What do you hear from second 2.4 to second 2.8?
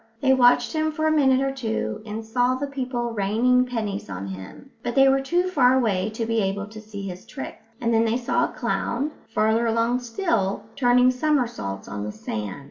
the